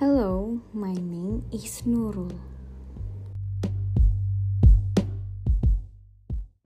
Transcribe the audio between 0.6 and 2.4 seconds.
my name is Nurul.